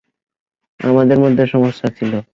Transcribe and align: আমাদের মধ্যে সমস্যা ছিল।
আমাদের 0.79 1.17
মধ্যে 1.19 1.43
সমস্যা 1.45 1.87
ছিল। 1.89 2.11